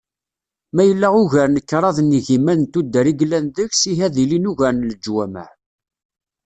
[0.75, 4.49] Ma yella ugar n kraḍ n yigiman n tuddar i yellan deg-s, ihi ad ilin
[4.51, 5.49] ugar n leǧwamaɛ.